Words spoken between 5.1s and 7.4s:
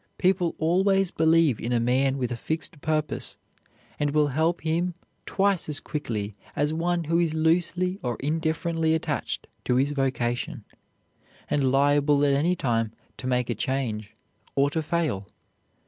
twice as quickly as one who is